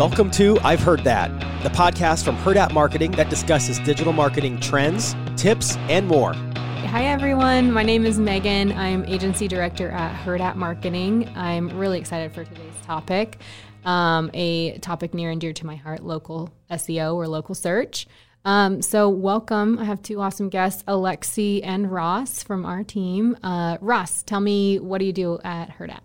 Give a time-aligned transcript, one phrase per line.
[0.00, 1.28] Welcome to I've Heard That,
[1.62, 6.32] the podcast from Hurrdat Marketing that discusses digital marketing trends, tips, and more.
[6.32, 7.70] Hi, everyone.
[7.70, 8.72] My name is Megan.
[8.72, 11.30] I'm agency director at Hurrdat Marketing.
[11.36, 13.42] I'm really excited for today's topic,
[13.84, 18.06] um, a topic near and dear to my heart local SEO or local search.
[18.46, 19.78] Um, so, welcome.
[19.78, 23.36] I have two awesome guests, Alexi and Ross from our team.
[23.42, 26.00] Uh, Ross, tell me, what do you do at Hurrdat?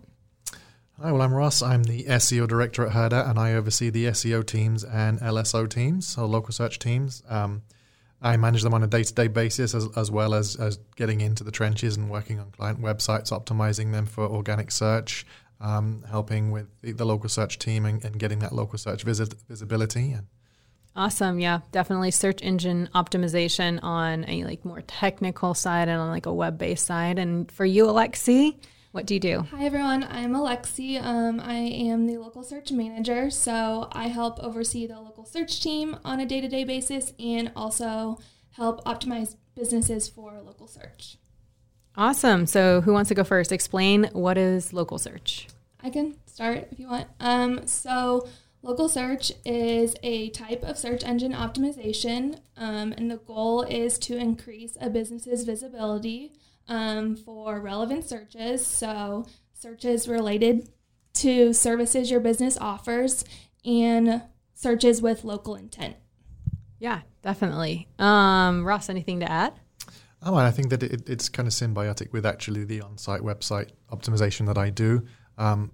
[0.98, 1.60] Hi, well, I'm Ross.
[1.60, 6.06] I'm the SEO director at Hurrdat, and I oversee the SEO teams and LSO teams,
[6.06, 7.22] so local search teams.
[7.28, 7.64] Um,
[8.22, 11.50] I manage them on a day-to-day basis, as, as well as, as getting into the
[11.50, 15.26] trenches and working on client websites, optimizing them for organic search,
[15.60, 20.16] um, helping with the, the, local search team and, and getting that local search visibility.
[20.96, 21.38] Awesome.
[21.38, 26.32] Yeah, definitely search engine optimization on a like more technical side and on like a
[26.32, 27.18] web-based side.
[27.18, 28.56] And for you, Alexi,
[28.96, 29.46] what do you do?
[29.50, 30.04] Hi, everyone.
[30.04, 30.98] I'm Alexi.
[30.98, 33.28] Um, I am the local search manager.
[33.28, 37.52] So I help oversee the local search team on a day to day basis and
[37.54, 38.18] also
[38.52, 41.18] help optimize businesses for local search.
[41.94, 42.46] Awesome.
[42.46, 43.52] So, who wants to go first?
[43.52, 45.46] Explain what is local search.
[45.82, 47.08] I can start if you want.
[47.20, 48.26] Um, so,
[48.62, 54.16] local search is a type of search engine optimization, um, and the goal is to
[54.16, 56.32] increase a business's visibility
[56.68, 58.66] um, for relevant searches.
[58.66, 60.68] So, searches related
[61.14, 63.24] to services your business offers
[63.64, 64.22] and
[64.54, 65.96] searches with local intent.
[66.78, 67.88] Yeah, definitely.
[67.98, 69.54] Um, Ross, anything to add?
[70.22, 74.46] Oh, I think that it, it's kind of symbiotic with actually the on-site website optimization
[74.46, 75.04] that I do.
[75.38, 75.72] Um,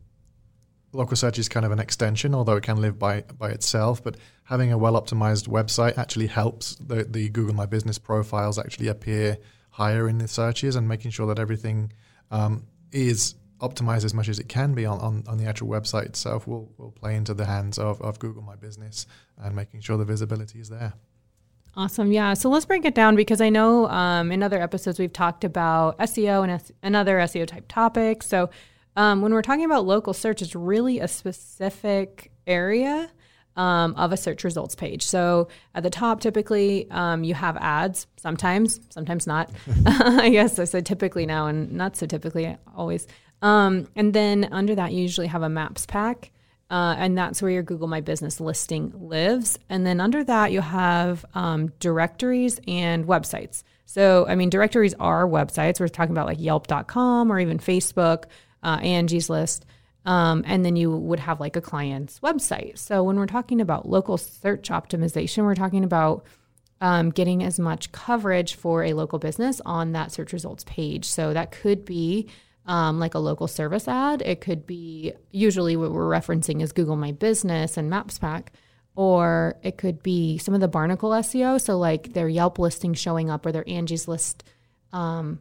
[0.92, 4.02] local search is kind of an extension, although it can live by by itself.
[4.02, 9.38] But having a well-optimized website actually helps the, the Google My Business profiles actually appear
[9.72, 11.92] higher in the searches and making sure that everything
[12.30, 16.04] um, is optimized as much as it can be on, on, on, the actual website
[16.04, 19.06] itself will, will play into the hands of, of Google My Business
[19.38, 20.94] and making sure the visibility is there.
[21.74, 22.12] Awesome.
[22.12, 22.34] Yeah.
[22.34, 25.96] So let's break it down because I know um, in other episodes we've talked about
[26.00, 28.26] SEO and, S- and other SEO type topics.
[28.26, 28.50] So
[28.96, 33.10] um, when we're talking about local search, it's really a specific area
[33.56, 35.04] um, of a search results page.
[35.04, 38.06] So at the top, typically um, you have ads.
[38.16, 39.50] Sometimes, sometimes not.
[39.86, 43.06] I guess I said typically now, and not so typically always.
[43.42, 46.30] Um, and then under that, you usually have a maps pack.
[46.70, 49.58] Uh, and that's where your Google My Business listing lives.
[49.68, 53.62] And then under that, you have um, directories and websites.
[53.84, 55.80] So, I mean, directories are websites.
[55.80, 58.24] We're talking about like Yelp.com or even Facebook,
[58.62, 59.66] uh, Angie's List.
[60.04, 62.78] Um, and then you would have like a client's website.
[62.78, 66.24] So when we're talking about local search optimization, we're talking about
[66.80, 71.04] um, getting as much coverage for a local business on that search results page.
[71.04, 72.28] So that could be
[72.66, 74.22] um, like a local service ad.
[74.22, 78.52] It could be usually what we're referencing is Google My Business and Maps Pack,
[78.96, 81.60] or it could be some of the Barnacle SEO.
[81.60, 84.44] So like their Yelp listing showing up or their Angie's List
[84.92, 85.40] um,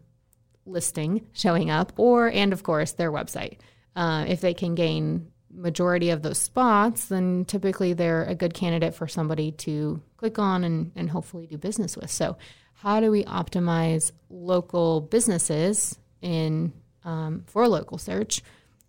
[0.66, 3.58] listing showing up, or and of course their website.
[3.96, 8.96] Uh, if they can gain majority of those spots, then typically they're a good candidate
[8.96, 12.10] for somebody to click on and, and hopefully do business with.
[12.10, 12.38] So,
[12.74, 18.42] how do we optimize local businesses in um, for local search?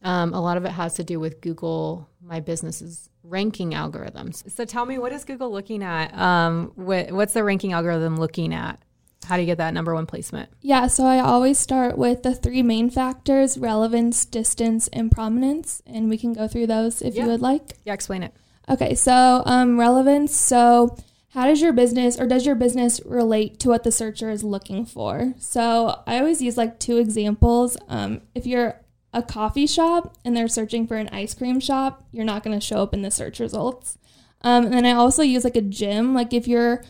[0.03, 4.51] Um, a lot of it has to do with Google My Business's ranking algorithms.
[4.51, 6.17] So, tell me, what is Google looking at?
[6.17, 8.83] Um, what, what's the ranking algorithm looking at?
[9.25, 10.51] How do you get that number one placement?
[10.61, 15.83] Yeah, so I always start with the three main factors relevance, distance, and prominence.
[15.87, 17.25] And we can go through those if yeah.
[17.25, 17.79] you would like.
[17.85, 18.35] Yeah, explain it.
[18.69, 20.35] Okay, so um, relevance.
[20.35, 20.97] So,
[21.31, 24.85] how does your business or does your business relate to what the searcher is looking
[24.85, 25.35] for?
[25.39, 27.77] So, I always use like two examples.
[27.89, 28.81] Um, if you're
[29.13, 32.65] a coffee shop and they're searching for an ice cream shop, you're not going to
[32.65, 33.99] show up in the search results.
[34.43, 36.15] Um, and then I also use like a gym.
[36.15, 36.83] Like if you're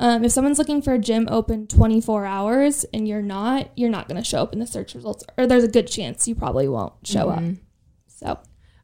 [0.00, 4.08] um, if someone's looking for a gym open 24 hours and you're not, you're not
[4.08, 6.66] going to show up in the search results, or there's a good chance you probably
[6.66, 7.50] won't show mm-hmm.
[7.50, 7.56] up.
[8.08, 8.38] So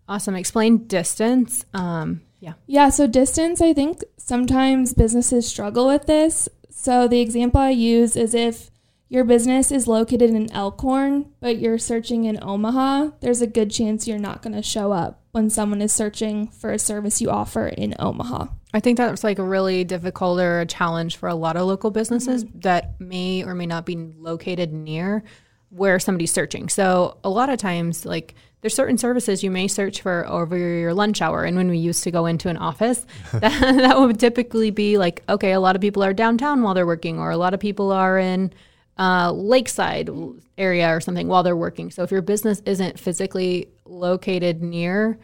[0.08, 0.36] awesome.
[0.36, 1.64] Explain distance.
[1.74, 2.54] Um, yeah.
[2.66, 2.90] Yeah.
[2.90, 6.48] So, distance, I think sometimes businesses struggle with this.
[6.70, 8.70] So, the example I use is if
[9.08, 14.08] your business is located in Elkhorn, but you're searching in Omaha, there's a good chance
[14.08, 17.68] you're not going to show up when someone is searching for a service you offer
[17.68, 18.46] in Omaha.
[18.74, 21.90] I think that's like a really difficult or a challenge for a lot of local
[21.90, 22.60] businesses mm-hmm.
[22.60, 25.22] that may or may not be located near
[25.70, 26.68] where somebody's searching.
[26.68, 30.94] So a lot of times, like there's certain services you may search for over your
[30.94, 31.44] lunch hour.
[31.44, 35.22] And when we used to go into an office, that, that would typically be like,
[35.28, 37.92] okay, a lot of people are downtown while they're working, or a lot of people
[37.92, 38.52] are in
[38.98, 40.10] uh, lakeside
[40.56, 41.90] area or something while they're working.
[41.90, 45.18] So if your business isn't physically located near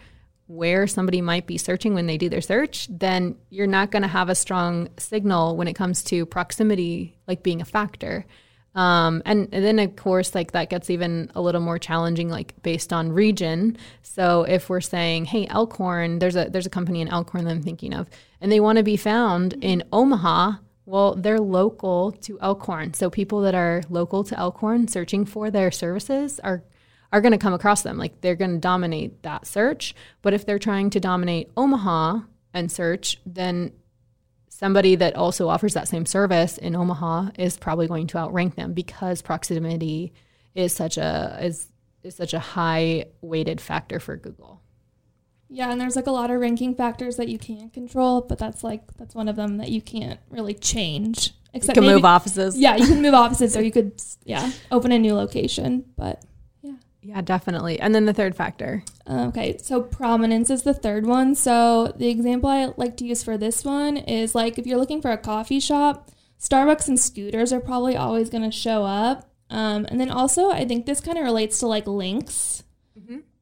[0.46, 4.08] where somebody might be searching when they do their search, then you're not going to
[4.08, 8.26] have a strong signal when it comes to proximity, like being a factor.
[8.74, 12.60] Um, and, and then of course, like that gets even a little more challenging, like
[12.62, 13.76] based on region.
[14.02, 17.62] So if we're saying, hey, Elkhorn, there's a there's a company in Elkhorn that I'm
[17.62, 18.08] thinking of,
[18.40, 20.52] and they want to be found in Omaha.
[20.84, 22.94] Well, they're local to Elkhorn.
[22.94, 26.64] So people that are local to Elkhorn searching for their services are
[27.12, 27.98] are going to come across them.
[27.98, 29.94] Like they're going to dominate that search.
[30.22, 32.20] But if they're trying to dominate Omaha
[32.54, 33.72] and search, then
[34.48, 38.72] somebody that also offers that same service in Omaha is probably going to outrank them
[38.72, 40.12] because proximity
[40.54, 41.68] is such a is
[42.02, 44.61] is such a high weighted factor for Google.
[45.52, 48.64] Yeah, and there's like a lot of ranking factors that you can't control, but that's
[48.64, 51.34] like that's one of them that you can't really change.
[51.52, 52.58] Except you can maybe, move offices.
[52.58, 55.84] Yeah, you can move offices, or you could yeah open a new location.
[55.96, 56.24] But
[56.62, 57.78] yeah, yeah, definitely.
[57.78, 58.82] And then the third factor.
[59.08, 61.34] Okay, so prominence is the third one.
[61.34, 65.02] So the example I like to use for this one is like if you're looking
[65.02, 66.10] for a coffee shop,
[66.40, 69.30] Starbucks and scooters are probably always going to show up.
[69.48, 72.64] Um, and then also, I think this kind of relates to like links.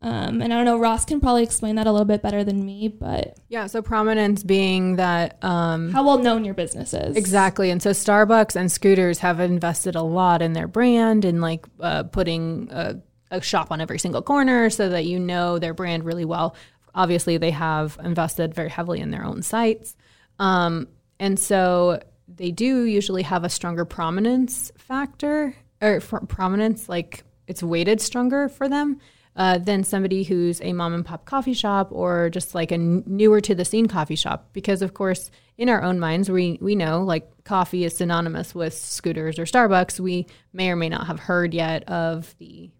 [0.02, 2.64] Um, and I don't know, Ross can probably explain that a little bit better than
[2.64, 3.66] me, but yeah.
[3.66, 8.56] So prominence being that um, how well known your business is exactly, and so Starbucks
[8.56, 12.96] and Scooters have invested a lot in their brand and like uh, putting a,
[13.30, 16.56] a shop on every single corner so that you know their brand really well.
[16.94, 19.96] Obviously, they have invested very heavily in their own sites,
[20.38, 20.88] um,
[21.18, 28.00] and so they do usually have a stronger prominence factor or prominence, like it's weighted
[28.00, 28.98] stronger for them
[29.40, 33.40] uh, than somebody who's a mom and pop coffee shop or just like a newer
[33.40, 34.50] to the scene coffee shop.
[34.52, 38.74] Because of course, in our own minds, we we know like coffee is synonymous with
[38.74, 39.98] scooters or Starbucks.
[39.98, 42.70] We may or may not have heard yet of the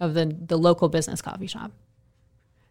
[0.00, 1.70] of the the local business coffee shop.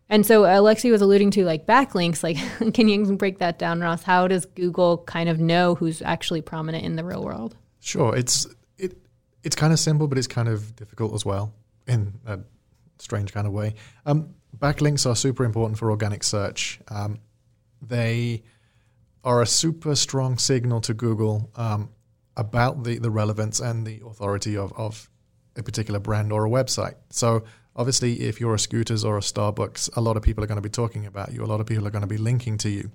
[0.10, 2.24] And so Alexi was alluding to like backlinks.
[2.24, 2.36] Like,
[2.74, 4.04] can you break that down, Ross?
[4.04, 7.56] How does Google kind of know who's actually prominent in the real world?
[7.80, 8.46] Sure, it's
[8.78, 8.98] it
[9.42, 11.54] it's kind of simple, but it's kind of difficult as well
[11.88, 12.40] in a
[13.00, 13.76] strange kind of way.
[14.06, 16.80] Um, backlinks are super important for organic search.
[16.90, 17.20] Um,
[17.82, 18.44] they
[19.24, 21.90] are a super strong signal to Google um,
[22.36, 25.10] about the, the relevance and the authority of, of
[25.56, 26.96] a particular brand or a website.
[27.10, 27.44] So
[27.76, 30.62] obviously, if you're a Scooters or a Starbucks, a lot of people are going to
[30.62, 31.44] be talking about you.
[31.44, 32.92] A lot of people are going to be linking to you.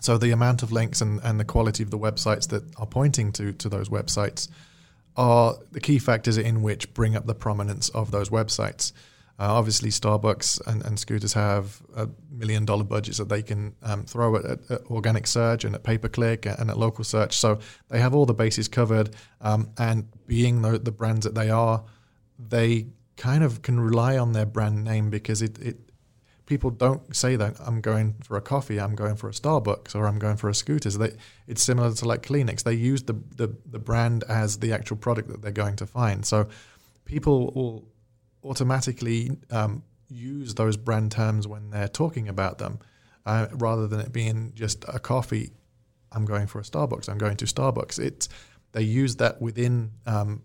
[0.00, 3.32] So the amount of links and, and the quality of the websites that are pointing
[3.32, 4.48] to to those websites
[5.16, 8.92] are the key factors in which bring up the prominence of those websites.
[9.40, 14.04] Uh, obviously, Starbucks and, and, scooters have a million dollar budgets that they can um,
[14.04, 17.38] throw at, at, organic search and at pay per click and at local search.
[17.38, 17.58] So
[17.88, 19.16] they have all the bases covered.
[19.40, 21.82] Um, and being the, the, brands that they are,
[22.38, 25.78] they kind of can rely on their brand name because it, it
[26.44, 30.06] people don't say that I'm going for a coffee, I'm going for a Starbucks, or
[30.06, 30.90] I'm going for a scooter.
[30.90, 32.62] So they, it's similar to like Kleenex.
[32.62, 36.26] They use the, the, the brand as the actual product that they're going to find.
[36.26, 36.48] So
[37.06, 37.88] people will
[38.44, 42.78] automatically um, use those brand terms when they're talking about them,
[43.26, 45.50] uh, rather than it being just a coffee.
[46.12, 47.08] I'm going for a Starbucks.
[47.08, 47.98] I'm going to Starbucks.
[47.98, 48.28] It's
[48.72, 50.42] they use that within um,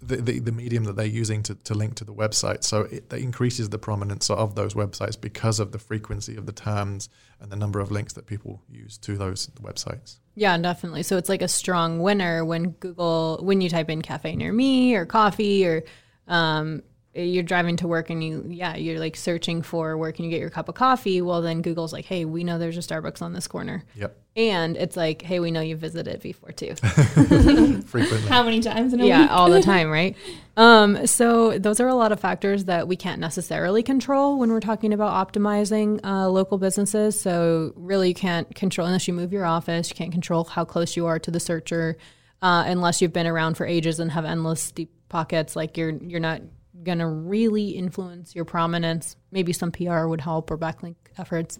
[0.00, 2.62] the, the, the, medium that they're using to, to link to the website.
[2.62, 7.08] So it increases the prominence of those websites because of the frequency of the terms
[7.40, 10.18] and the number of links that people use to those websites.
[10.34, 11.04] Yeah, definitely.
[11.04, 14.94] So it's like a strong winner when Google, when you type in cafe near me
[14.94, 15.84] or coffee or
[16.28, 16.82] um,
[17.14, 20.40] you're driving to work and you yeah you're like searching for where can you get
[20.40, 21.22] your cup of coffee?
[21.22, 23.84] Well then google's like hey we know there's a starbucks on this corner.
[23.94, 24.16] Yep.
[24.36, 26.74] And it's like hey we know you visited before too.
[27.86, 28.28] Frequently.
[28.28, 29.30] How many times in a yeah week?
[29.30, 30.16] all the time right?
[30.56, 34.60] Um, so those are a lot of factors that we can't necessarily control when we're
[34.60, 37.20] talking about optimizing uh, local businesses.
[37.20, 40.96] So really you can't control unless you move your office you can't control how close
[40.96, 41.96] you are to the searcher
[42.42, 46.20] uh, unless you've been around for ages and have endless deep pockets like you're you're
[46.20, 46.40] not
[46.82, 51.58] going to really influence your prominence maybe some pr would help or backlink efforts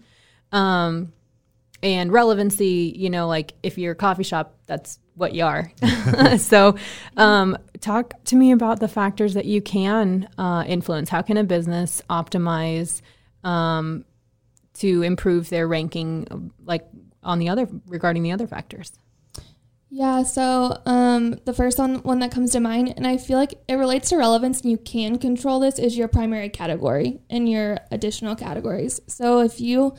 [0.52, 1.12] um,
[1.82, 5.72] and relevancy you know like if you're a coffee shop that's what you are.
[6.38, 6.76] so,
[7.16, 11.08] um, talk to me about the factors that you can uh, influence.
[11.08, 13.00] How can a business optimize
[13.42, 14.04] um,
[14.74, 16.86] to improve their ranking, like
[17.22, 18.92] on the other regarding the other factors?
[19.96, 23.54] Yeah, so um, the first one, one that comes to mind, and I feel like
[23.68, 27.78] it relates to relevance and you can control this, is your primary category and your
[27.92, 29.00] additional categories.
[29.06, 29.94] So if you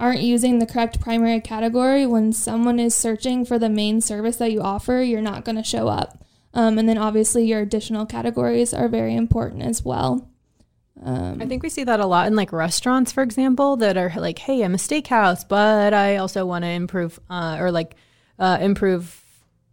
[0.00, 4.50] aren't using the correct primary category, when someone is searching for the main service that
[4.50, 6.24] you offer, you're not going to show up.
[6.52, 10.28] Um, and then obviously your additional categories are very important as well.
[11.00, 14.10] Um, I think we see that a lot in like restaurants, for example, that are
[14.16, 17.94] like, "Hey, I'm a steakhouse, but I also want to improve uh, or like
[18.40, 19.22] uh, improve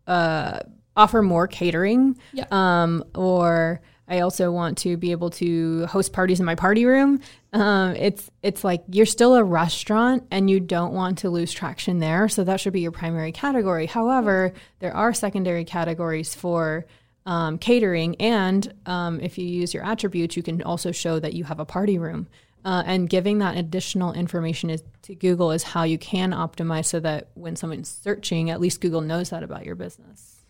[0.07, 0.59] uh,
[0.95, 2.17] offer more catering.
[2.33, 2.45] Yeah.
[2.51, 7.21] Um, or I also want to be able to host parties in my party room.
[7.53, 11.99] Um, it's it's like you're still a restaurant and you don't want to lose traction
[11.99, 13.85] there, so that should be your primary category.
[13.85, 16.85] However, there are secondary categories for
[17.25, 21.45] um, catering, and um, if you use your attributes, you can also show that you
[21.45, 22.27] have a party room.
[22.65, 26.99] Uh, and giving that additional information is, to Google is how you can optimize so
[27.01, 30.45] that when someone's searching, at least Google knows that about your business.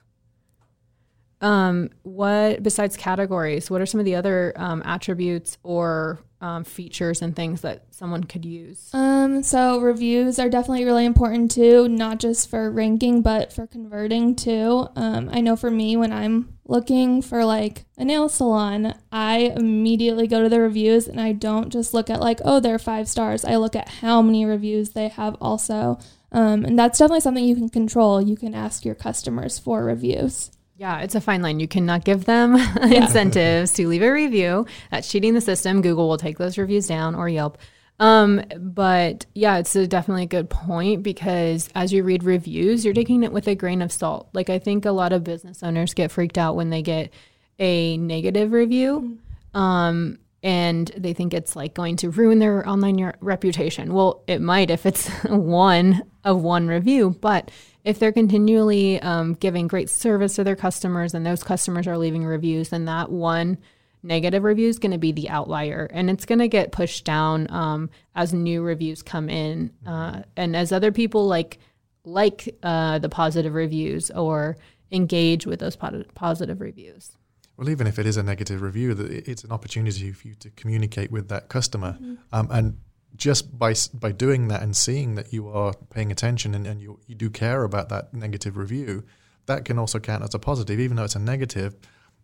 [1.41, 3.69] Um, what besides categories?
[3.69, 8.25] What are some of the other um, attributes or um, features and things that someone
[8.25, 8.89] could use?
[8.93, 14.35] Um, so reviews are definitely really important too, not just for ranking, but for converting
[14.35, 14.87] too.
[14.97, 20.27] Um, I know for me, when I'm looking for like a nail salon, I immediately
[20.27, 23.45] go to the reviews and I don't just look at like, oh, they're five stars.
[23.45, 25.97] I look at how many reviews they have also.
[26.33, 28.21] Um, and that's definitely something you can control.
[28.21, 30.51] You can ask your customers for reviews.
[30.83, 31.61] Yeah, it's a fine line.
[31.61, 33.05] You cannot give them yeah.
[33.05, 34.65] incentives to leave a review.
[34.91, 35.81] That's cheating the system.
[35.81, 37.57] Google will take those reviews down or Yelp.
[38.01, 42.93] Um, but yeah, it's a definitely a good point because as you read reviews, you're
[42.93, 44.27] taking it with a grain of salt.
[44.33, 47.13] Like I think a lot of business owners get freaked out when they get
[47.59, 49.19] a negative review.
[49.53, 53.93] Um, and they think it's like going to ruin their online reputation.
[53.93, 57.51] Well, it might if it's one of one review, but
[57.83, 62.25] if they're continually um, giving great service to their customers and those customers are leaving
[62.25, 63.57] reviews, then that one
[64.03, 67.49] negative review is going to be the outlier and it's going to get pushed down
[67.49, 71.57] um, as new reviews come in uh, and as other people like
[72.03, 74.57] like uh, the positive reviews or
[74.91, 77.15] engage with those positive reviews
[77.55, 81.11] well, even if it is a negative review, it's an opportunity for you to communicate
[81.11, 82.15] with that customer, mm-hmm.
[82.31, 82.77] um, and
[83.15, 86.99] just by by doing that and seeing that you are paying attention and, and you,
[87.07, 89.03] you do care about that negative review,
[89.45, 91.75] that can also count as a positive, even though it's a negative.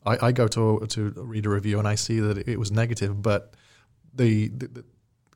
[0.06, 3.22] I, I go to to read a review and I see that it was negative,
[3.22, 3.54] but
[4.14, 4.86] the, the, the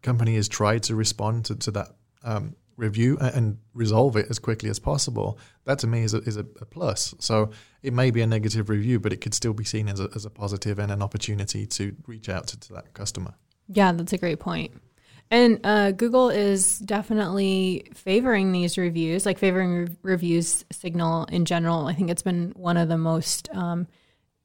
[0.02, 1.90] company has tried to respond to, to that
[2.24, 5.38] um, review and, and, resolve it as quickly as possible.
[5.66, 7.14] That to me is a, is a, a, plus.
[7.20, 10.10] So it may be a negative review, but it could still be seen as a,
[10.16, 13.34] as a positive and an opportunity to reach out to, to that customer.
[13.68, 14.74] Yeah, that's a great point.
[15.32, 21.88] And uh, Google is definitely favoring these reviews, like favoring re- reviews signal in general.
[21.88, 23.88] I think it's been one of the most um,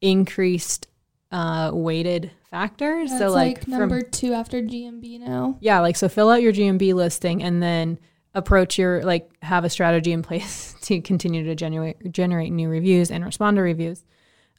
[0.00, 0.88] increased
[1.30, 3.11] uh, weighted factors.
[3.16, 5.58] so like, like number from, two after GMB now.
[5.61, 7.99] Yeah, like so fill out your GMB listing and then
[8.35, 13.11] approach your like have a strategy in place to continue to generate generate new reviews
[13.11, 14.04] and respond to reviews.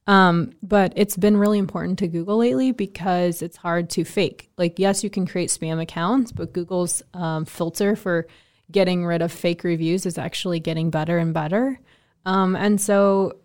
[0.08, 4.50] Um, but it's been really important to Google lately because it's hard to fake.
[4.58, 8.28] Like, yes, you can create spam accounts, but Google's um, filter for
[8.72, 11.80] getting rid of fake reviews is actually getting better and better.
[12.26, 13.38] Um, and so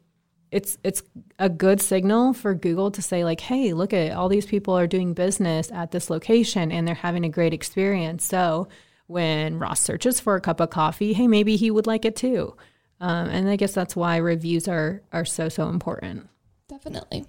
[0.50, 1.02] it's it's
[1.38, 4.86] a good signal for Google to say like, hey, look at all these people are
[4.86, 8.24] doing business at this location and they're having a great experience.
[8.24, 8.68] So
[9.06, 12.56] when Ross searches for a cup of coffee, hey, maybe he would like it too.
[13.00, 16.28] Um, and I guess that's why reviews are are so so important.
[16.74, 17.24] Definitely.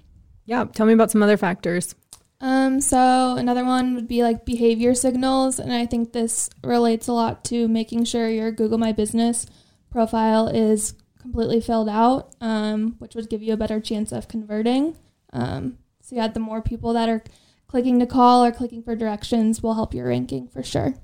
[0.45, 0.65] Yeah.
[0.65, 1.93] Tell me about some other factors.
[2.41, 7.13] Um, so another one would be like behavior signals, and I think this relates a
[7.13, 9.45] lot to making sure your Google My Business
[9.91, 14.97] profile is completely filled out, um, which would give you a better chance of converting.
[15.31, 17.23] Um, so yeah, the more people that are
[17.67, 20.95] clicking to call or clicking for directions will help your ranking for sure.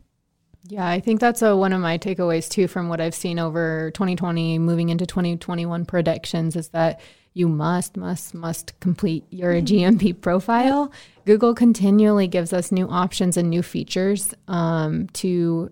[0.68, 3.92] Yeah, I think that's a, one of my takeaways too from what I've seen over
[3.92, 7.02] 2020 moving into 2021 predictions is that
[7.34, 10.20] you must, must, must complete your GMB mm-hmm.
[10.20, 10.92] profile.
[11.26, 15.72] Google continually gives us new options and new features um, to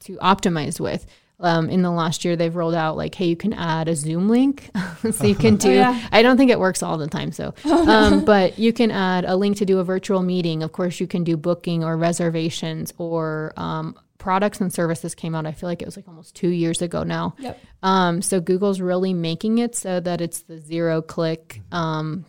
[0.00, 1.06] to optimize with.
[1.40, 4.28] Um, in the last year, they've rolled out like, hey, you can add a Zoom
[4.28, 4.70] link,
[5.10, 5.70] so you can do.
[5.70, 6.08] Oh, yeah.
[6.12, 9.34] I don't think it works all the time, so, um, but you can add a
[9.34, 10.62] link to do a virtual meeting.
[10.62, 15.44] Of course, you can do booking or reservations or um, products and services came out,
[15.44, 17.34] I feel like it was like almost two years ago now.
[17.38, 17.60] Yep.
[17.82, 21.60] Um, so Google's really making it so that it's the zero click.
[21.70, 22.24] Um,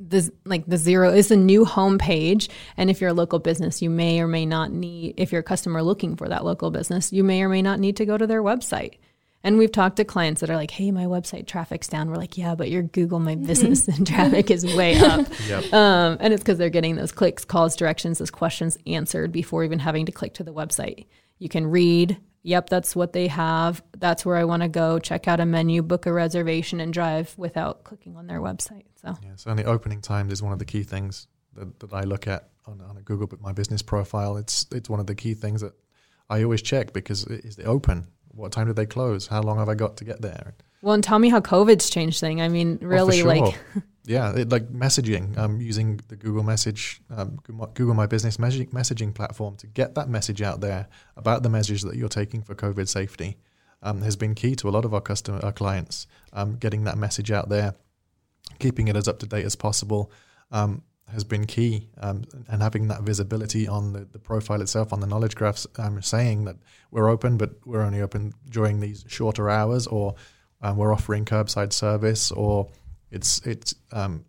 [0.00, 3.90] the like the zero is a new homepage, and if you're a local business, you
[3.90, 5.12] may or may not need.
[5.18, 7.98] If you're a customer looking for that local business, you may or may not need
[7.98, 8.94] to go to their website.
[9.44, 12.38] And we've talked to clients that are like, "Hey, my website traffic's down." We're like,
[12.38, 15.72] "Yeah, but your Google My Business and traffic is way up." Yep.
[15.72, 19.78] Um, and it's because they're getting those clicks, calls, directions, those questions answered before even
[19.80, 21.06] having to click to the website.
[21.38, 23.82] You can read, yep, that's what they have.
[23.98, 24.98] That's where I want to go.
[25.00, 28.84] Check out a menu, book a reservation, and drive without clicking on their website.
[29.02, 32.02] So, Yeah, so certainly opening times is one of the key things that, that I
[32.02, 34.36] look at on, on a Google My Business profile.
[34.36, 35.72] It's it's one of the key things that
[36.30, 38.06] I always check because i- is it open?
[38.34, 39.26] What time did they close?
[39.26, 40.54] How long have I got to get there?
[40.82, 42.40] well, and tell me how COVID's changed thing.
[42.40, 43.28] I mean, Oh, really, sure.
[43.28, 43.54] like,
[44.04, 45.38] yeah, it, like messaging.
[45.38, 47.38] Um, using the Google Message, um,
[47.74, 51.82] Google My- Business messaging, messaging platform to get that message out there about the measures
[51.82, 53.36] that you're taking for COVID safety
[53.82, 56.08] um, has been key to a lot of our customer, our clients.
[56.32, 57.74] Um, getting that message out there,
[58.58, 60.10] keeping it as up to date as possible.
[60.50, 65.00] Um, has been key, um, and having that visibility on the, the profile itself, on
[65.00, 66.56] the knowledge graphs, um, saying that
[66.90, 70.14] we're open, but we're only open during these shorter hours, or
[70.62, 72.68] um, we're offering curbside service, or
[73.10, 74.24] it's it's um,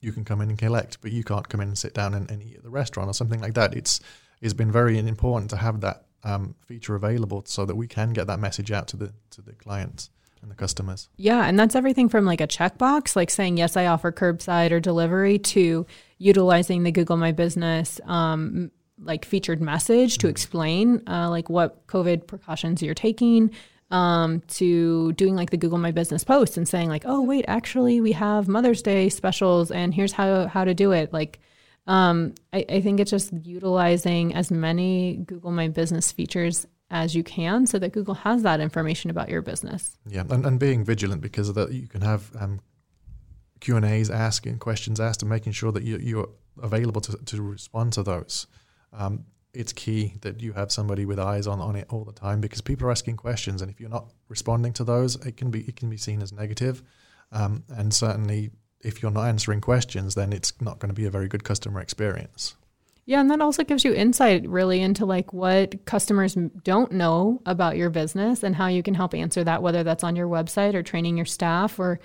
[0.00, 2.30] you can come in and collect, but you can't come in and sit down and,
[2.30, 3.74] and eat at the restaurant or something like that.
[3.74, 4.00] It's
[4.40, 8.26] it's been very important to have that um, feature available so that we can get
[8.26, 10.10] that message out to the to the clients
[10.42, 11.08] and the customers.
[11.16, 14.80] Yeah, and that's everything from like a checkbox, like saying yes, I offer curbside or
[14.80, 15.86] delivery, to
[16.18, 18.70] utilizing the Google My Business um,
[19.02, 23.50] like featured message to explain uh, like what COVID precautions you're taking.
[23.90, 28.00] Um, to doing like the Google My Business post and saying like, oh wait, actually
[28.00, 31.12] we have Mother's Day specials and here's how how to do it.
[31.12, 31.40] Like,
[31.88, 37.22] um, I, I think it's just utilizing as many Google My Business features as you
[37.22, 39.96] can so that Google has that information about your business.
[40.06, 42.60] Yeah, and, and being vigilant because of that, you can have um,
[43.60, 46.28] Q and A's asking questions asked, and making sure that you you're
[46.62, 48.46] available to to respond to those.
[48.92, 52.40] Um, it's key that you have somebody with eyes on, on it all the time
[52.40, 55.60] because people are asking questions, and if you're not responding to those, it can be
[55.62, 56.82] it can be seen as negative.
[57.32, 58.50] Um, and certainly,
[58.80, 61.80] if you're not answering questions, then it's not going to be a very good customer
[61.80, 62.56] experience.
[63.10, 67.76] Yeah, and that also gives you insight really into like what customers don't know about
[67.76, 70.84] your business and how you can help answer that, whether that's on your website or
[70.84, 71.98] training your staff or,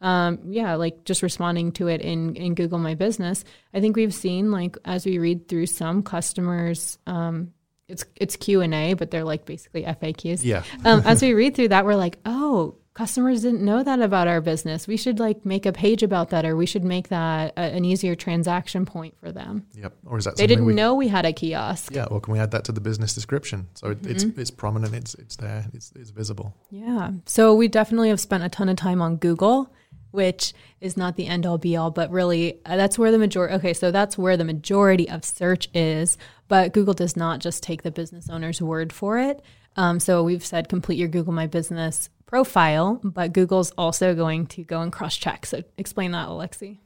[0.00, 3.42] um, yeah, like just responding to it in in Google My Business.
[3.74, 7.52] I think we've seen like as we read through some customers, um,
[7.88, 10.44] it's it's Q and A, but they're like basically FAQs.
[10.44, 14.28] Yeah, um, as we read through that, we're like, oh, customers didn't know that about
[14.28, 14.86] our business.
[14.86, 17.84] We should like make a page about that, or we should make that a, an
[17.84, 19.66] easier transaction point for them.
[19.74, 19.94] yep.
[20.04, 21.94] Or is that They didn't we, know we had a kiosk.
[21.94, 24.40] Yeah, or can we add that to the business description so it, it's Mm-hmm.
[24.40, 26.54] it's prominent, it's it's there, it's it's visible.
[26.70, 27.12] Yeah.
[27.26, 29.72] So we definitely have spent a ton of time on Google,
[30.10, 33.54] which is not the end all be all, but really uh, that's where the majority,
[33.54, 36.18] okay, so that's where the majority of search is.
[36.48, 39.40] But Google does not just take the business owner's word for it.
[39.74, 44.64] Um, so we've said complete your Google My Business profile, but Google's also going to
[44.64, 45.44] go and cross check.
[45.44, 46.78] So explain that, Alexi.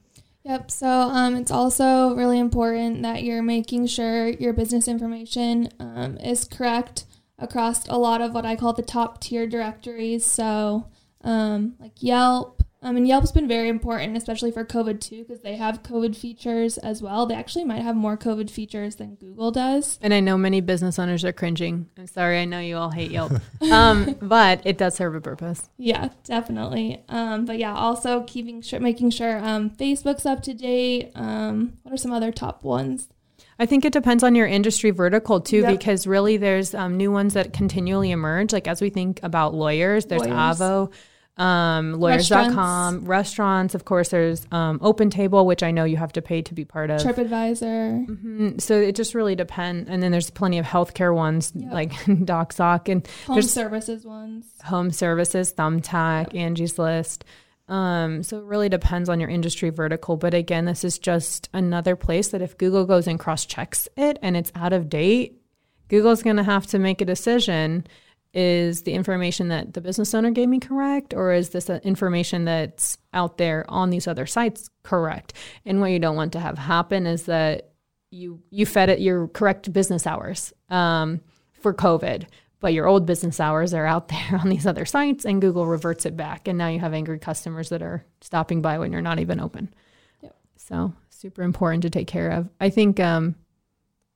[0.43, 0.69] Yep.
[0.69, 6.43] So um, it's also really important that you're making sure your business information um, is
[6.43, 7.05] correct
[7.39, 10.25] across a lot of what I call the top tier directories.
[10.25, 10.89] So
[11.23, 12.56] um, like Yelp.
[12.87, 16.77] Um, and Yelp's been very important, especially for COVID too, because they have COVID features
[16.77, 17.25] as well.
[17.25, 19.99] They actually might have more COVID features than Google does.
[20.01, 21.89] And I know many business owners are cringing.
[21.97, 23.33] I'm sorry, I know you all hate Yelp,
[23.69, 25.69] um, but it does serve a purpose.
[25.77, 27.03] Yeah, definitely.
[27.09, 31.11] Um, but yeah, also keeping sure, making sure um, Facebook's up to date.
[31.13, 33.09] Um, what are some other top ones?
[33.59, 35.77] I think it depends on your industry vertical too, Yep.
[35.79, 38.53] because really there's um, new ones that continually emerge.
[38.53, 40.59] Like as we think about lawyers, there's Lawyers.
[40.59, 40.91] Avvo,
[41.37, 43.75] um, lawyers.com, restaurants.
[43.75, 46.65] Of course, there's um, Open Table, which I know you have to pay to be
[46.65, 47.01] part of.
[47.01, 48.07] TripAdvisor.
[48.07, 48.61] Mhm.
[48.61, 49.89] So it just really depends.
[49.89, 51.71] And then there's plenty of healthcare ones Yep.
[51.71, 54.45] like DocSoc and Home there's services ones.
[54.63, 57.23] home services, Thumbtack, Angie's List.
[57.69, 60.15] Um, so it really depends on your industry vertical.
[60.15, 64.17] But again, this is just another place that if Google goes and cross checks it
[64.21, 65.41] and it's out of date,
[65.89, 67.85] Google's going to have to make a decision.
[68.33, 72.97] Is the information that the business owner gave me correct, or is this information that's
[73.13, 75.33] out there on these other sites correct?
[75.65, 77.71] And what you don't want to have happen is that
[78.11, 81.21] you you fed it your correct business hours um,
[81.53, 82.27] for COVID,
[82.59, 86.05] but your old business hours are out there on these other sites, and Google reverts
[86.05, 89.19] it back, and now you have angry customers that are stopping by when you're not
[89.19, 89.73] even open.
[90.21, 90.35] Yep.
[90.57, 92.49] So super important to take care of.
[92.61, 93.35] I think um,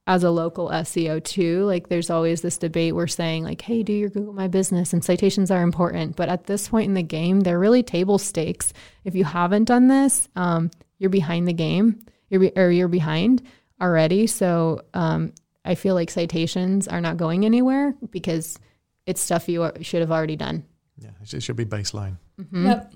[0.07, 1.63] as a local SEO too.
[1.65, 5.03] Like there's always this debate we're saying like, hey, do your Google My Business and
[5.03, 6.15] citations are important.
[6.15, 8.73] But at this point in the game, they're really table stakes.
[9.05, 12.03] If you haven't done this, um, you're behind the game.
[12.29, 13.43] You're be- or you're behind
[13.79, 14.27] already.
[14.27, 15.33] So um,
[15.63, 18.57] I feel like citations are not going anywhere because
[19.05, 20.63] it's stuff you should have already done.
[20.97, 22.17] Yeah, it should be baseline.
[22.39, 22.67] Mm-hmm.
[22.67, 22.93] Yep.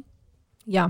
[0.65, 0.89] Yeah.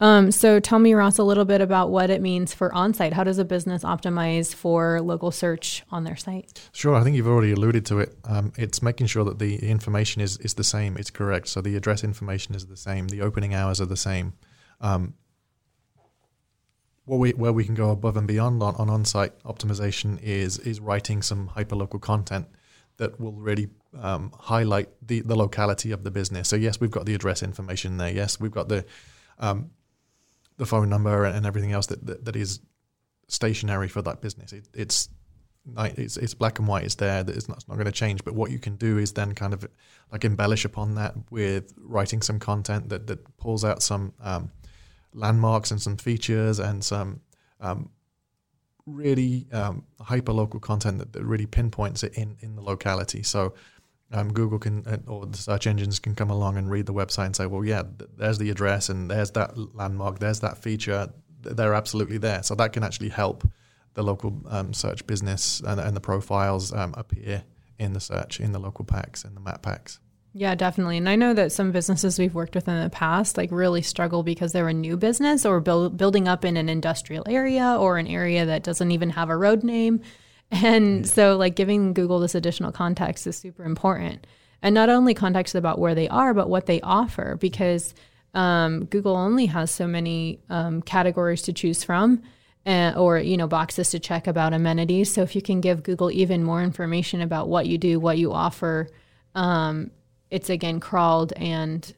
[0.00, 3.12] Um, so tell me, Ross, a little bit about what it means for on-site.
[3.12, 6.68] How does a business optimize for local search on their site?
[6.72, 8.16] Sure, I think you've already alluded to it.
[8.24, 11.48] Um, it's making sure that the information is, is the same, it's correct.
[11.48, 14.34] So the address information is the same, the opening hours are the same.
[14.80, 15.14] Um,
[17.06, 21.22] we, where we can go above and beyond on, on on-site optimization is is writing
[21.22, 22.46] some hyperlocal content
[22.98, 26.48] that will really um, highlight the, the locality of the business.
[26.48, 28.12] So yes, we've got the address information there.
[28.12, 28.84] Yes, we've got the
[29.38, 29.70] um,
[30.58, 32.60] the phone number and everything else that, that, that is
[33.28, 34.52] stationary for that business.
[34.52, 35.08] It, it's
[35.76, 36.84] it's it's black and white.
[36.84, 37.22] It's there.
[37.22, 38.24] That it's not, not going to change.
[38.24, 39.66] But what you can do is then kind of
[40.10, 44.50] like embellish upon that with writing some content that that pulls out some um,
[45.12, 47.20] landmarks and some features and some
[47.60, 47.90] um,
[48.86, 53.22] really um, hyper local content that, that, really pinpoints it in in the locality.
[53.22, 53.54] So.
[54.10, 57.26] Um, Google can uh, or the search engines can come along and read the website
[57.26, 61.12] and say, well, yeah, th- there's the address and there's that landmark, there's that feature.
[61.42, 62.42] They're absolutely there.
[62.42, 63.46] So that can actually help
[63.94, 67.44] the local um, search business and, and the profiles um, appear
[67.78, 70.00] in the search in the local packs and the map packs.
[70.34, 70.98] Yeah, definitely.
[70.98, 74.22] And I know that some businesses we've worked with in the past like really struggle
[74.22, 78.06] because they're a new business or build, building up in an industrial area or an
[78.06, 80.00] area that doesn't even have a road name.
[80.50, 81.12] And yeah.
[81.12, 84.26] so like giving Google this additional context is super important.
[84.62, 87.94] And not only context about where they are, but what they offer because
[88.34, 92.22] um, Google only has so many um, categories to choose from
[92.66, 95.12] uh, or you know boxes to check about amenities.
[95.12, 98.32] So if you can give Google even more information about what you do, what you
[98.32, 98.88] offer,
[99.34, 99.90] um,
[100.30, 101.94] it's again crawled and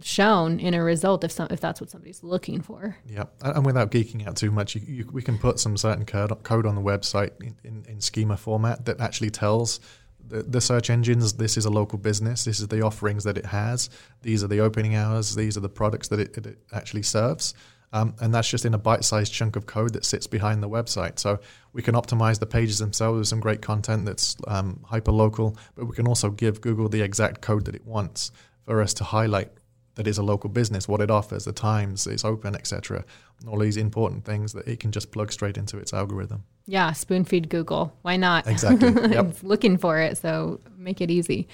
[0.00, 2.96] shown in a result if some if that's what somebody's looking for.
[3.06, 6.42] Yeah, and without geeking out too much, you, you, we can put some certain code,
[6.42, 9.80] code on the website in, in, in schema format that actually tells
[10.26, 13.46] the, the, search engines this is a local business, this is the offerings that it
[13.46, 13.90] has,
[14.22, 17.54] these are the opening hours, these are the products that it, it actually serves.
[17.94, 21.18] Um, and that's just in a bite-sized chunk of code that sits behind the website.
[21.18, 21.40] So
[21.74, 25.94] we can optimize the pages themselves with some great content that's um, hyper-local, but we
[25.94, 28.32] can also give Google the exact code that it wants
[28.64, 29.50] for us to highlight
[29.94, 33.04] that is a local business, what it offers, the times it's open, etc.
[33.46, 36.44] All these important things that it can just plug straight into its algorithm.
[36.66, 37.96] Yeah, spoon feed Google.
[38.02, 38.46] Why not?
[38.46, 38.92] Exactly.
[39.12, 39.26] Yep.
[39.26, 41.48] it's looking for it, so make it easy.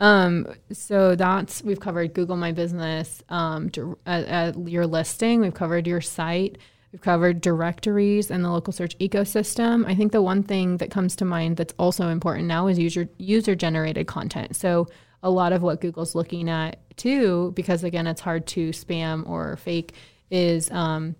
[0.00, 3.70] Um, so that's we've covered Google My Business, um,
[4.06, 5.40] at, at your listing.
[5.40, 6.58] We've covered your site.
[6.92, 9.84] We've covered directories and the local search ecosystem.
[9.86, 13.08] I think the one thing that comes to mind that's also important now is user
[13.18, 14.56] user generated content.
[14.56, 14.86] So
[15.24, 19.56] a lot of what Google's looking at too, because again, it's hard to spam or
[19.56, 19.94] fake,
[20.30, 21.16] is um,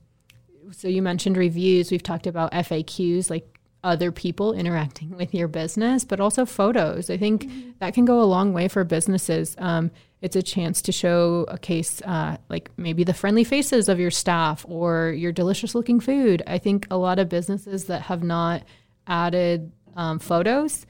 [0.70, 1.90] so you mentioned reviews.
[1.90, 7.08] We've talked about FAQs, like other people interacting with your business, but also photos.
[7.08, 7.70] I think mm-hmm.
[7.80, 9.56] that can go a long way for businesses.
[9.58, 9.90] Um,
[10.20, 14.10] it's a chance to show a case, uh, like maybe the friendly faces of your
[14.10, 16.42] staff or your delicious looking food.
[16.46, 18.62] I think a lot of businesses that have not
[19.06, 20.86] added um, photos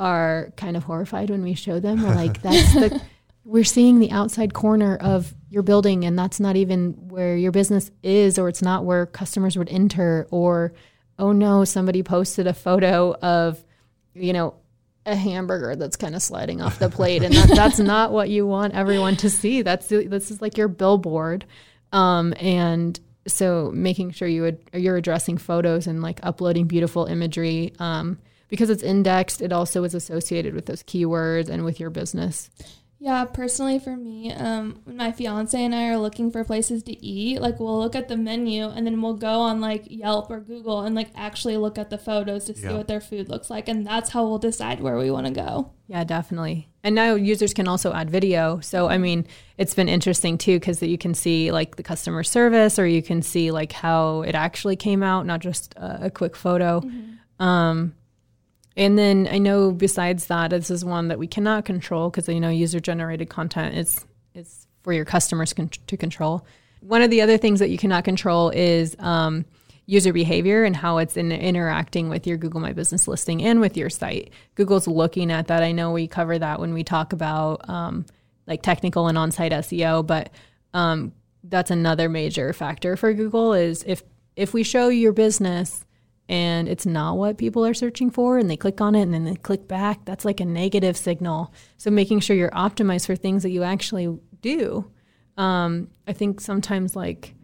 [0.00, 2.02] are kind of horrified when we show them.
[2.02, 3.02] We're like, that's the.
[3.42, 7.90] We're seeing the outside corner of your building, and that's not even where your business
[8.02, 10.72] is, or it's not where customers would enter, or
[11.18, 13.64] oh no, somebody posted a photo of,
[14.14, 14.54] you know,
[15.06, 18.46] a hamburger that's kind of sliding off the plate, and that, that's not what you
[18.46, 19.62] want everyone to see.
[19.62, 21.46] That's this is like your billboard,
[21.92, 27.72] um, and so making sure you would you're addressing photos and like uploading beautiful imagery.
[27.78, 28.18] Um,
[28.50, 32.50] because it's indexed, it also is associated with those keywords and with your business.
[33.02, 37.02] Yeah, personally for me, um, when my fiance and I are looking for places to
[37.02, 40.38] eat, like we'll look at the menu and then we'll go on like Yelp or
[40.38, 42.76] Google and like actually look at the photos to see yeah.
[42.76, 45.72] what their food looks like, and that's how we'll decide where we want to go.
[45.86, 46.68] Yeah, definitely.
[46.84, 48.60] And now users can also add video.
[48.60, 52.22] So I mean, it's been interesting too because that you can see like the customer
[52.22, 56.10] service, or you can see like how it actually came out, not just a, a
[56.10, 56.80] quick photo.
[56.80, 57.42] Mm-hmm.
[57.42, 57.94] Um,
[58.76, 62.40] and then I know besides that, this is one that we cannot control because you
[62.40, 64.04] know user generated content is
[64.34, 66.46] is for your customers con- to control.
[66.80, 69.44] One of the other things that you cannot control is um,
[69.84, 73.76] user behavior and how it's in, interacting with your Google My Business listing and with
[73.76, 74.30] your site.
[74.54, 75.62] Google's looking at that.
[75.62, 78.06] I know we cover that when we talk about um,
[78.46, 80.30] like technical and on-site SEO, but
[80.72, 81.12] um,
[81.44, 84.02] that's another major factor for Google is if
[84.36, 85.84] if we show your business
[86.30, 89.24] and it's not what people are searching for and they click on it and then
[89.24, 91.52] they click back, that's like a negative signal.
[91.76, 94.88] So making sure you're optimized for things that you actually do.
[95.36, 97.34] Um, I think sometimes like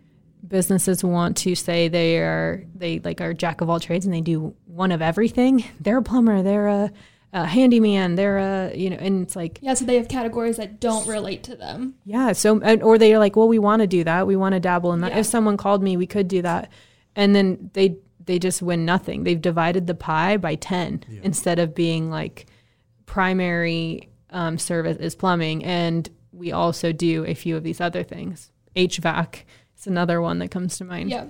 [0.47, 4.21] businesses want to say they are they like are jack of all trades and they
[4.21, 5.65] do one of everything.
[5.81, 6.93] They're a plumber, they're a,
[7.33, 10.79] a handyman, they're a you know, and it's like Yeah, so they have categories that
[10.79, 11.95] don't relate to them.
[12.05, 12.33] yeah.
[12.33, 14.93] So and- or they're like, well, we want to do that, we want to dabble
[14.93, 15.11] in that.
[15.13, 15.19] Yeah.
[15.21, 16.71] If someone called me, we could do that,
[17.17, 19.25] and then they they just win nothing.
[19.25, 22.47] They've divided the pie by ten instead of being like
[23.07, 28.51] primary um, service is plumbing, and we also do a few of these other things.
[28.75, 29.45] HVAC
[29.79, 31.11] is another one that comes to mind.
[31.11, 31.27] Yeah.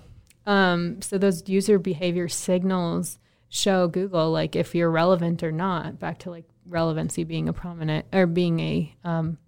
[0.46, 5.98] Um, so those user behavior signals show Google like if you're relevant or not.
[5.98, 9.38] Back to like relevancy being a prominent or being a um,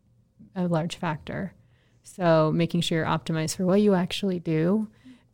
[0.55, 1.55] a large factor.
[2.03, 4.89] So making sure you're optimized for what you actually do,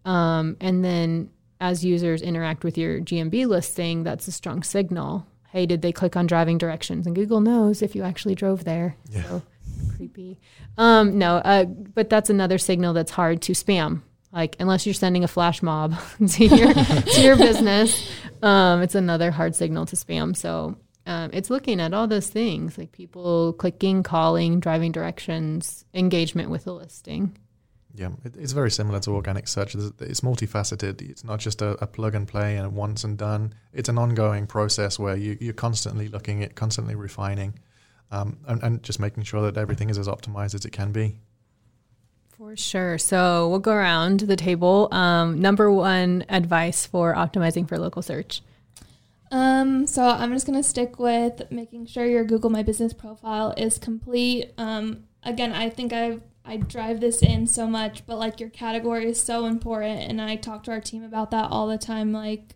[0.04, 5.26] um, and then as users interact with your GMB listing, that's a strong signal.
[5.50, 7.06] Hey, did they click on driving directions?
[7.06, 8.96] And Google knows if you actually drove there.
[9.10, 9.22] Yeah.
[9.22, 9.42] So
[9.96, 10.40] creepy.
[10.76, 14.02] Um, no, uh, but that's another signal that's hard to spam.
[14.32, 15.94] Like unless you're sending a flash mob
[16.28, 18.10] to your to your business,
[18.42, 20.36] um, it's another hard signal to spam.
[20.36, 26.50] So um, it's looking at all those things like people clicking, calling, driving directions, engagement
[26.50, 27.36] with the listing.
[27.96, 29.74] Yeah, it, it's very similar to organic search.
[29.74, 31.00] It's, it's multifaceted.
[31.00, 33.54] It's not just a, a plug and play and once and done.
[33.72, 37.58] It's an ongoing process where you, you're constantly looking at, constantly refining,
[38.10, 41.18] um, and, and just making sure that everything is as optimized as it can be.
[42.36, 42.98] For sure.
[42.98, 44.88] So we'll go around the table.
[44.90, 48.42] Um, number one advice for optimizing for local search.
[49.30, 53.78] Um, so I'm just gonna stick with making sure your Google My Business profile is
[53.78, 54.52] complete.
[54.58, 59.08] Um, again, I think I I drive this in so much, but like your category
[59.08, 62.12] is so important, and I talk to our team about that all the time.
[62.12, 62.54] Like,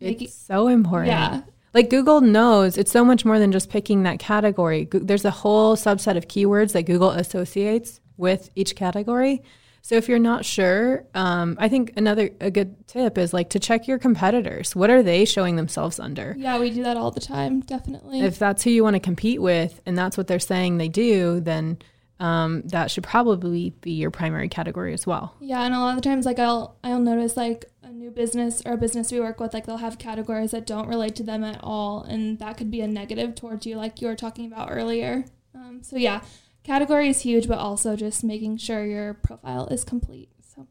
[0.00, 1.08] It's so important.
[1.08, 4.88] yeah, Like Google knows it's so much more than just picking that category.
[4.90, 9.42] There's a whole subset of keywords that Google associates with each category.
[9.82, 13.58] So if you're not sure, um, I think another a good tip is like to
[13.58, 14.76] check your competitors.
[14.76, 16.34] What are they showing themselves under?
[16.36, 18.20] yeah, we do that all the time, definitely.
[18.20, 21.40] If that's who you want to compete with, and that's what they're saying they do,
[21.40, 21.78] then
[22.20, 25.34] um, that should probably be your primary category as well.
[25.40, 28.62] Yeah, and a lot of the times, like I'll I'll notice like a new business
[28.64, 31.42] or a business we work with, like they'll have categories that don't relate to them
[31.42, 34.68] at all, and that could be a negative towards you, like you were talking about
[34.70, 35.24] earlier.
[35.54, 36.20] Um, so yeah,
[36.62, 40.28] category is huge, but also just making sure your profile is complete.
[40.54, 40.66] So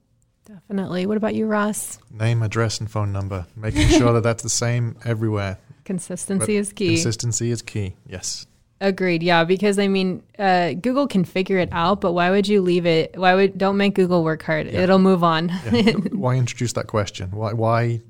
[0.45, 1.07] Definitely.
[1.07, 1.97] What about you, Ross?
[2.11, 3.47] Name, address, and phone number.
[3.55, 5.57] Making sure that that's the same everywhere.
[5.83, 6.93] Consistency But is key.
[6.95, 7.95] Consistency is key.
[8.07, 8.45] Yes.
[8.81, 9.21] Agreed.
[9.23, 12.85] Yeah, because I mean, uh, Google can figure it out, but why would you leave
[12.85, 13.17] it?
[13.17, 14.67] Why would don't make Google work hard?
[14.67, 14.81] Yeah.
[14.81, 15.49] It'll move on.
[15.71, 15.91] Yeah.
[16.13, 17.31] why introduce that question?
[17.31, 18.01] Why why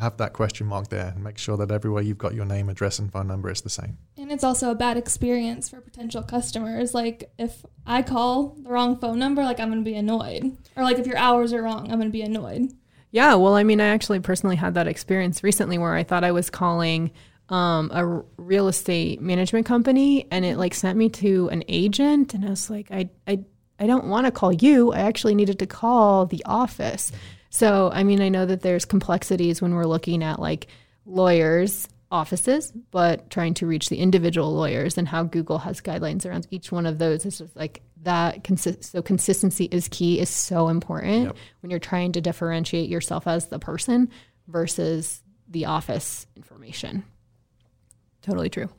[0.00, 2.98] have that question mark there and make sure that everywhere you've got your name, address,
[2.98, 3.96] and phone number is the same.
[4.18, 6.94] and it's also a bad experience for potential customers.
[6.94, 10.98] Like if I call the wrong phone number, like I'm gonna be annoyed, or like
[10.98, 12.72] if your hours are wrong, I'm gonna be annoyed.
[13.12, 16.32] Yeah, well, I mean, I actually personally had that experience recently where I thought I
[16.32, 17.12] was calling
[17.48, 22.44] um, a real estate management company, and it like sent me to an agent, and
[22.44, 23.40] I was like, I, I,
[23.78, 24.92] I don't want to call you.
[24.92, 27.12] I actually needed to call the office.
[27.50, 30.68] So, I mean, I know that there's complexities when we're looking at like
[31.06, 36.46] lawyers' offices, but trying to reach the individual lawyers and how Google has guidelines around
[36.50, 38.42] each one of those is just like that.
[38.42, 41.36] Consi- so, consistency is key, is so important Yep.
[41.60, 44.08] when you're trying to differentiate yourself as the person
[44.48, 47.04] versus the office information.
[48.24, 48.70] Totally true.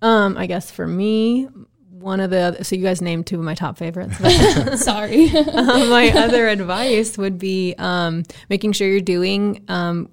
[0.00, 1.48] Um, I guess for me,
[1.90, 4.16] one of the other, so you guys named two of my top favorites.
[4.84, 5.28] Sorry.
[5.52, 10.08] Um, my other advice would be um, making sure you're doing um,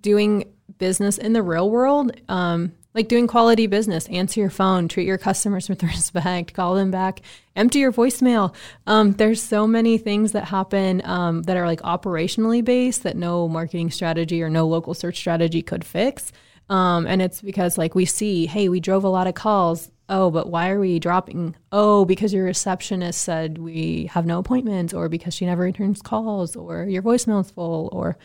[0.00, 0.44] doing
[0.78, 4.06] business in the real world, um, like doing quality business.
[4.08, 7.20] Answer your phone, treat your customers with respect, call them back,
[7.54, 8.54] empty your voicemail.
[8.86, 13.48] Um, there's so many things that happen um, that are like operationally based that no
[13.48, 16.32] marketing strategy or no local search strategy could fix.
[16.68, 19.90] Um, and it's because like we see, hey, we drove a lot of calls.
[20.10, 21.54] Oh, but why are we dropping?
[21.70, 26.56] Oh, because your receptionist said we have no appointments, or because she never returns calls,
[26.56, 28.16] or your voicemail is full, or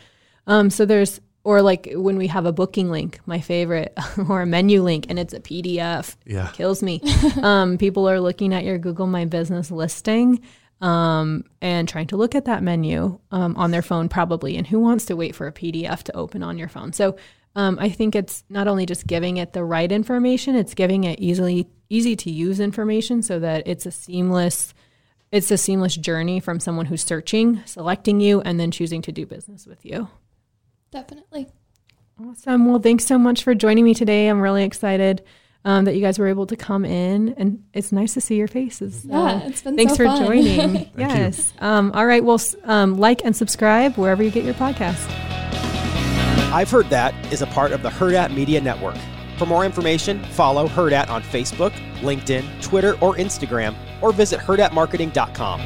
[0.46, 3.96] um, so there's or like when we have a booking link, my favorite,
[4.28, 6.16] or a menu link, and it's a PDF.
[6.24, 6.48] Yeah.
[6.54, 7.02] kills me.
[7.42, 10.40] um, people are looking at your Google My Business listing
[10.80, 14.56] um, and trying to look at that menu um, on their phone, probably.
[14.56, 16.92] And who wants to wait for a PDF to open on your phone?
[16.92, 17.16] So
[17.56, 21.20] um, I think it's not only just giving it the right information; it's giving it
[21.20, 24.74] easily easy to use information so that it's a seamless
[25.34, 29.26] it's a seamless journey from someone who's searching, selecting you, and then choosing to do
[29.26, 30.08] business with you.
[30.92, 31.48] Definitely.
[32.24, 32.66] Awesome.
[32.66, 34.28] Well, thanks so much for joining me today.
[34.28, 35.24] I'm really excited
[35.64, 38.46] um, that you guys were able to come in, and it's nice to see your
[38.46, 39.04] faces.
[39.04, 39.76] Yeah, it's been fun.
[39.76, 40.24] thanks so for fun.
[40.24, 40.90] joining.
[40.96, 41.52] yes.
[41.58, 42.22] Um, all right.
[42.22, 45.10] Well, um, like and subscribe wherever you get your podcast.
[46.54, 48.94] I've Heard That is a part of the Hurrdat Media Network.
[49.38, 55.60] For more information, follow Hurrdat on Facebook, LinkedIn, Twitter, or Instagram, or visit hurrdatmarketing.com.
[55.60, 55.64] a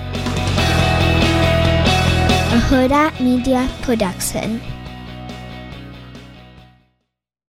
[2.70, 4.62] Hurrdat Media Production.